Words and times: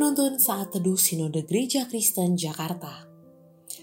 Penuntun 0.00 0.40
Saat 0.40 0.72
Teduh 0.72 0.96
Sinode 0.96 1.44
Gereja 1.44 1.84
Kristen 1.84 2.32
Jakarta 2.32 3.04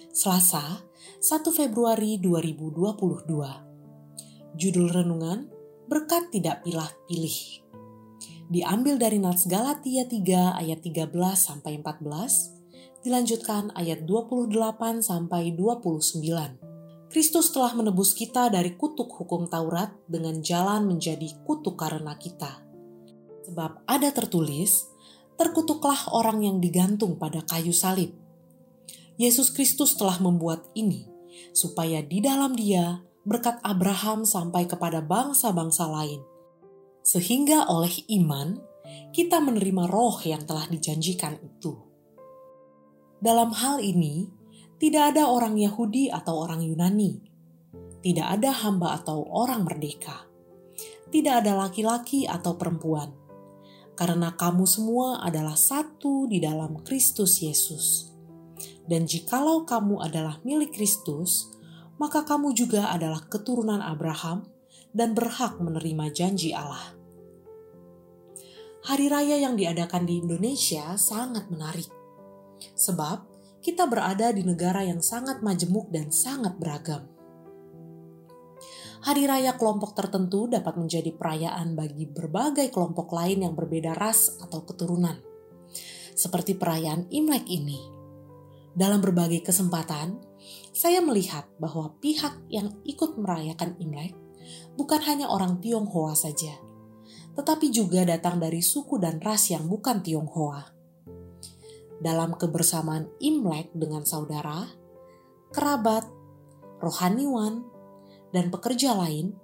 Selasa, 0.10 0.82
1 1.22 1.46
Februari 1.54 2.18
2022 2.18 4.58
Judul 4.58 4.88
Renungan, 4.90 5.46
Berkat 5.86 6.34
Tidak 6.34 6.66
Pilah-Pilih 6.66 7.38
Diambil 8.50 8.98
dari 8.98 9.22
Nats 9.22 9.46
Galatia 9.46 10.10
3 10.10 10.58
ayat 10.58 10.82
13 10.82 11.06
sampai 11.38 11.86
14, 11.86 13.06
dilanjutkan 13.06 13.70
ayat 13.78 14.10
28 14.10 15.06
sampai 15.06 15.54
29. 15.54 17.14
Kristus 17.14 17.54
telah 17.54 17.78
menebus 17.78 18.18
kita 18.18 18.50
dari 18.50 18.74
kutuk 18.74 19.14
hukum 19.22 19.46
Taurat 19.46 19.94
dengan 20.10 20.42
jalan 20.42 20.90
menjadi 20.90 21.30
kutuk 21.46 21.78
karena 21.78 22.18
kita. 22.18 22.66
Sebab 23.46 23.86
ada 23.86 24.10
tertulis, 24.10 24.97
terkutuklah 25.38 26.10
orang 26.12 26.44
yang 26.44 26.58
digantung 26.58 27.16
pada 27.16 27.46
kayu 27.46 27.72
salib. 27.72 28.12
Yesus 29.18 29.54
Kristus 29.54 29.98
telah 29.98 30.18
membuat 30.22 30.70
ini, 30.74 31.06
supaya 31.54 32.02
di 32.02 32.22
dalam 32.22 32.54
dia 32.54 33.02
berkat 33.26 33.62
Abraham 33.62 34.26
sampai 34.26 34.66
kepada 34.66 35.02
bangsa-bangsa 35.02 35.90
lain. 35.90 36.22
Sehingga 37.02 37.70
oleh 37.70 37.94
iman, 38.20 38.62
kita 39.12 39.42
menerima 39.42 39.88
roh 39.88 40.20
yang 40.24 40.44
telah 40.44 40.68
dijanjikan 40.68 41.40
itu. 41.42 41.76
Dalam 43.18 43.52
hal 43.52 43.82
ini, 43.82 44.30
tidak 44.78 45.16
ada 45.16 45.26
orang 45.26 45.58
Yahudi 45.58 46.14
atau 46.14 46.46
orang 46.46 46.62
Yunani, 46.62 47.18
tidak 48.06 48.38
ada 48.38 48.54
hamba 48.54 49.02
atau 49.02 49.26
orang 49.26 49.66
merdeka, 49.66 50.30
tidak 51.10 51.42
ada 51.42 51.58
laki-laki 51.58 52.30
atau 52.30 52.54
perempuan, 52.54 53.10
karena 53.98 54.38
kamu 54.38 54.70
semua 54.70 55.26
adalah 55.26 55.58
satu 55.58 56.30
di 56.30 56.38
dalam 56.38 56.86
Kristus 56.86 57.42
Yesus. 57.42 58.14
Dan 58.86 59.10
jikalau 59.10 59.66
kamu 59.66 60.00
adalah 60.00 60.40
milik 60.46 60.78
Kristus, 60.78 61.50
maka 61.98 62.24
kamu 62.24 62.54
juga 62.54 62.94
adalah 62.94 63.26
keturunan 63.26 63.82
Abraham 63.82 64.48
dan 64.94 65.18
berhak 65.18 65.58
menerima 65.58 66.14
janji 66.14 66.54
Allah. 66.54 66.94
Hari 68.88 69.12
raya 69.12 69.36
yang 69.42 69.60
diadakan 69.60 70.08
di 70.08 70.24
Indonesia 70.24 70.96
sangat 70.96 71.52
menarik, 71.52 71.90
sebab 72.78 73.28
kita 73.60 73.90
berada 73.90 74.32
di 74.32 74.46
negara 74.46 74.86
yang 74.86 75.04
sangat 75.04 75.44
majemuk 75.44 75.92
dan 75.92 76.14
sangat 76.14 76.56
beragam 76.56 77.17
hari 79.04 79.30
raya 79.30 79.54
kelompok 79.60 79.94
tertentu 79.94 80.50
dapat 80.50 80.78
menjadi 80.80 81.14
perayaan 81.14 81.78
bagi 81.78 82.10
berbagai 82.10 82.74
kelompok 82.74 83.14
lain 83.14 83.46
yang 83.46 83.54
berbeda 83.54 83.94
ras 83.94 84.34
atau 84.42 84.66
keturunan. 84.66 85.20
Seperti 86.18 86.58
perayaan 86.58 87.12
Imlek 87.14 87.46
ini. 87.46 87.78
Dalam 88.78 89.02
berbagai 89.02 89.46
kesempatan, 89.46 90.22
saya 90.74 91.02
melihat 91.02 91.50
bahwa 91.58 91.98
pihak 91.98 92.46
yang 92.50 92.74
ikut 92.86 93.18
merayakan 93.18 93.78
Imlek 93.82 94.14
bukan 94.78 95.02
hanya 95.06 95.30
orang 95.30 95.58
Tionghoa 95.58 96.14
saja, 96.14 96.54
tetapi 97.34 97.70
juga 97.74 98.06
datang 98.06 98.38
dari 98.42 98.62
suku 98.62 98.98
dan 99.02 99.22
ras 99.22 99.50
yang 99.50 99.66
bukan 99.66 100.02
Tionghoa. 100.02 100.74
Dalam 101.98 102.38
kebersamaan 102.38 103.10
Imlek 103.18 103.74
dengan 103.74 104.06
saudara, 104.06 104.70
kerabat, 105.50 106.06
rohaniwan, 106.78 107.66
dan 108.36 108.52
pekerja 108.52 108.96
lain 108.96 109.36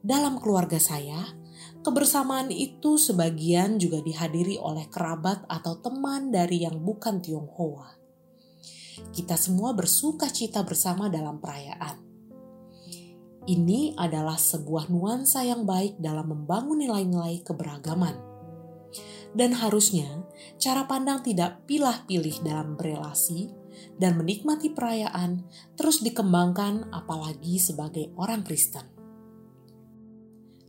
dalam 0.00 0.40
keluarga 0.40 0.80
saya, 0.80 1.36
kebersamaan 1.84 2.48
itu 2.48 2.96
sebagian 2.96 3.76
juga 3.76 4.00
dihadiri 4.00 4.56
oleh 4.56 4.88
kerabat 4.88 5.44
atau 5.44 5.76
teman 5.80 6.32
dari 6.32 6.64
yang 6.64 6.80
bukan 6.80 7.20
Tionghoa. 7.20 8.00
Kita 9.12 9.36
semua 9.36 9.76
bersuka 9.76 10.28
cita 10.28 10.64
bersama 10.64 11.12
dalam 11.12 11.40
perayaan. 11.40 12.00
Ini 13.48 13.96
adalah 13.96 14.36
sebuah 14.36 14.92
nuansa 14.92 15.44
yang 15.44 15.64
baik 15.64 15.96
dalam 16.00 16.32
membangun 16.32 16.84
nilai-nilai 16.84 17.40
keberagaman. 17.40 18.16
Dan 19.32 19.56
harusnya 19.56 20.26
cara 20.60 20.84
pandang 20.84 21.24
tidak 21.24 21.64
pilah-pilih 21.64 22.44
dalam 22.44 22.76
berelasi 22.76 23.59
dan 24.00 24.16
menikmati 24.16 24.72
perayaan 24.72 25.44
terus 25.76 26.00
dikembangkan 26.00 26.88
apalagi 26.90 27.60
sebagai 27.60 28.10
orang 28.16 28.40
Kristen. 28.42 28.88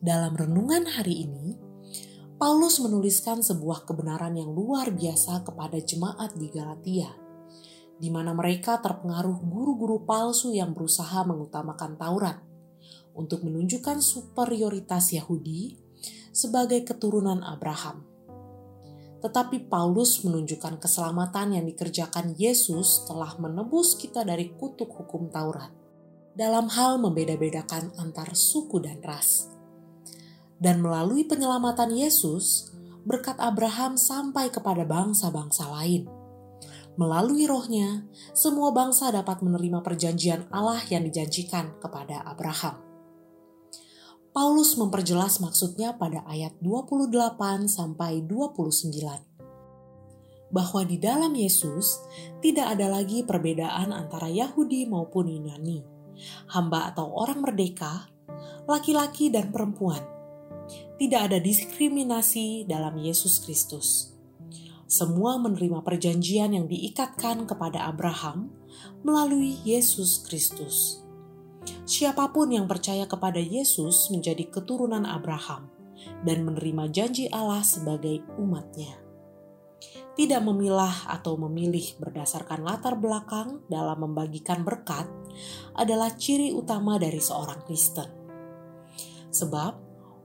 Dalam 0.02 0.34
renungan 0.34 0.90
hari 0.98 1.30
ini, 1.30 1.56
Paulus 2.42 2.82
menuliskan 2.82 3.46
sebuah 3.46 3.86
kebenaran 3.86 4.34
yang 4.34 4.50
luar 4.50 4.90
biasa 4.90 5.46
kepada 5.46 5.78
jemaat 5.78 6.34
di 6.34 6.50
Galatia, 6.50 7.14
di 8.02 8.10
mana 8.10 8.34
mereka 8.34 8.82
terpengaruh 8.82 9.46
guru-guru 9.46 10.02
palsu 10.02 10.50
yang 10.50 10.74
berusaha 10.74 11.22
mengutamakan 11.22 12.02
Taurat 12.02 12.42
untuk 13.14 13.46
menunjukkan 13.46 14.02
superioritas 14.02 15.14
Yahudi 15.14 15.78
sebagai 16.34 16.82
keturunan 16.82 17.46
Abraham 17.46 18.11
tetapi 19.22 19.70
Paulus 19.70 20.26
menunjukkan 20.26 20.82
keselamatan 20.82 21.54
yang 21.54 21.66
dikerjakan 21.70 22.34
Yesus 22.42 23.06
telah 23.06 23.38
menebus 23.38 23.94
kita 23.94 24.26
dari 24.26 24.50
kutuk 24.58 24.90
hukum 24.90 25.30
Taurat 25.30 25.70
dalam 26.34 26.68
hal 26.74 26.98
membeda-bedakan 26.98 27.94
antar 28.02 28.34
suku 28.34 28.82
dan 28.82 28.98
ras. 29.06 29.46
Dan 30.62 30.82
melalui 30.82 31.26
penyelamatan 31.26 31.94
Yesus, 31.94 32.70
berkat 33.06 33.38
Abraham 33.42 33.98
sampai 33.98 34.54
kepada 34.54 34.86
bangsa-bangsa 34.86 35.70
lain. 35.70 36.06
Melalui 36.98 37.50
rohnya, 37.50 38.06
semua 38.36 38.70
bangsa 38.70 39.10
dapat 39.10 39.42
menerima 39.42 39.82
perjanjian 39.82 40.46
Allah 40.54 40.82
yang 40.92 41.08
dijanjikan 41.08 41.82
kepada 41.82 42.22
Abraham. 42.28 42.91
Paulus 44.32 44.80
memperjelas 44.80 45.44
maksudnya 45.44 45.92
pada 46.00 46.24
ayat 46.24 46.56
28 46.64 47.68
sampai 47.68 48.24
29 48.24 49.28
bahwa 50.56 50.82
di 50.88 50.96
dalam 50.96 51.36
Yesus 51.36 52.00
tidak 52.40 52.80
ada 52.80 52.88
lagi 52.88 53.28
perbedaan 53.28 53.92
antara 53.92 54.32
Yahudi 54.32 54.88
maupun 54.88 55.28
Yunani, 55.28 55.84
hamba 56.48 56.96
atau 56.96 57.12
orang 57.12 57.44
merdeka, 57.44 58.08
laki-laki 58.72 59.28
dan 59.28 59.52
perempuan. 59.52 60.00
Tidak 60.96 61.28
ada 61.28 61.36
diskriminasi 61.36 62.64
dalam 62.72 62.96
Yesus 63.04 63.44
Kristus. 63.44 64.16
Semua 64.88 65.36
menerima 65.44 65.84
perjanjian 65.84 66.56
yang 66.56 66.72
diikatkan 66.72 67.44
kepada 67.44 67.84
Abraham 67.84 68.48
melalui 69.04 69.60
Yesus 69.68 70.24
Kristus. 70.24 71.04
Siapa 71.84 72.32
pun 72.32 72.52
yang 72.54 72.66
percaya 72.70 73.06
kepada 73.10 73.40
Yesus 73.42 74.10
menjadi 74.14 74.48
keturunan 74.48 75.04
Abraham 75.04 75.72
dan 76.26 76.46
menerima 76.46 76.90
janji 76.90 77.26
Allah 77.30 77.62
sebagai 77.66 78.24
umatnya. 78.38 79.02
Tidak 80.12 80.42
memilah 80.44 81.10
atau 81.10 81.40
memilih 81.40 81.98
berdasarkan 81.98 82.62
latar 82.62 83.00
belakang 83.00 83.64
dalam 83.72 84.06
membagikan 84.06 84.62
berkat 84.62 85.08
adalah 85.74 86.14
ciri 86.14 86.52
utama 86.54 87.00
dari 87.00 87.18
seorang 87.18 87.64
Kristen. 87.66 88.10
Sebab 89.32 89.74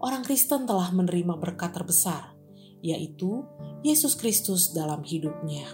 orang 0.03 0.27
Kristen 0.27 0.67
telah 0.67 0.91
menerima 0.91 1.39
berkat 1.39 1.71
terbesar, 1.73 2.35
yaitu 2.83 3.47
Yesus 3.87 4.19
Kristus 4.19 4.75
dalam 4.75 5.07
hidupnya. 5.07 5.65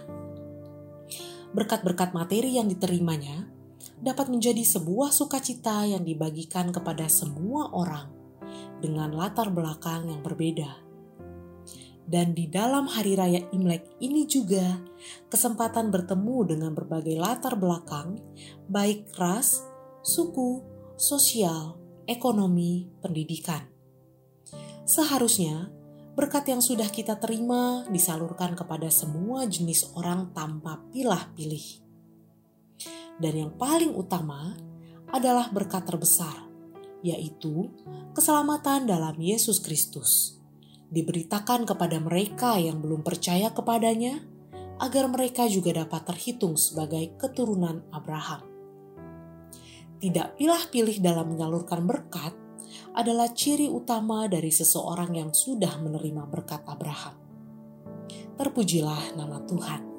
Berkat-berkat 1.51 2.13
materi 2.13 2.57
yang 2.61 2.69
diterimanya 2.69 3.49
dapat 3.99 4.31
menjadi 4.31 4.61
sebuah 4.61 5.11
sukacita 5.11 5.87
yang 5.87 6.03
dibagikan 6.03 6.69
kepada 6.69 7.07
semua 7.07 7.71
orang 7.71 8.11
dengan 8.83 9.15
latar 9.15 9.47
belakang 9.51 10.11
yang 10.11 10.19
berbeda. 10.19 10.83
Dan 12.03 12.35
di 12.35 12.51
dalam 12.51 12.91
hari 12.91 13.15
raya 13.15 13.39
Imlek 13.55 13.95
ini 14.03 14.27
juga 14.27 14.75
kesempatan 15.31 15.87
bertemu 15.87 16.37
dengan 16.51 16.71
berbagai 16.75 17.15
latar 17.15 17.55
belakang, 17.55 18.19
baik 18.67 19.07
ras, 19.15 19.63
suku, 20.03 20.59
sosial, 20.99 21.79
ekonomi, 22.03 22.91
pendidikan. 22.99 23.63
Seharusnya 24.83 25.71
berkat 26.13 26.51
yang 26.51 26.59
sudah 26.59 26.91
kita 26.91 27.17
terima 27.23 27.87
disalurkan 27.87 28.53
kepada 28.53 28.91
semua 28.91 29.47
jenis 29.47 29.95
orang 29.95 30.35
tanpa 30.35 30.83
pilah-pilih 30.91 31.82
dan 33.21 33.33
yang 33.33 33.51
paling 33.53 33.93
utama 33.93 34.57
adalah 35.13 35.53
berkat 35.53 35.85
terbesar, 35.85 36.33
yaitu 37.05 37.69
keselamatan 38.17 38.89
dalam 38.89 39.13
Yesus 39.21 39.61
Kristus. 39.61 40.41
Diberitakan 40.93 41.65
kepada 41.65 41.97
mereka 42.01 42.57
yang 42.57 42.81
belum 42.81 43.05
percaya 43.05 43.53
kepadanya, 43.53 44.21
agar 44.81 45.05
mereka 45.09 45.45
juga 45.45 45.85
dapat 45.85 46.01
terhitung 46.09 46.57
sebagai 46.57 47.13
keturunan 47.17 47.85
Abraham. 47.93 48.41
Tidak 50.01 50.35
pilah-pilih 50.35 50.99
dalam 50.99 51.31
menyalurkan 51.31 51.85
berkat 51.85 52.33
adalah 52.93 53.31
ciri 53.31 53.69
utama 53.69 54.27
dari 54.27 54.51
seseorang 54.51 55.15
yang 55.15 55.31
sudah 55.31 55.79
menerima 55.79 56.27
berkat 56.27 56.61
Abraham. 56.67 57.15
Terpujilah 58.35 59.15
nama 59.15 59.39
Tuhan. 59.45 59.92